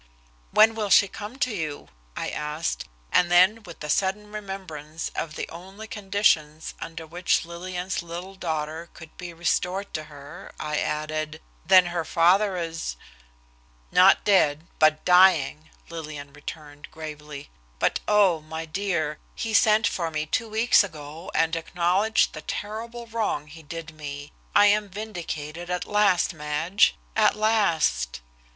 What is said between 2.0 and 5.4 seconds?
I asked, and then with a sudden remembrance of